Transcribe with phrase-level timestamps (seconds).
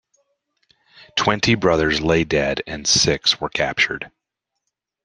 [1.15, 4.09] Twenty brothers lay dead and six were captured.